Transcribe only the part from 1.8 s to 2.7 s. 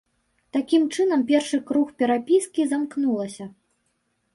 перапіскі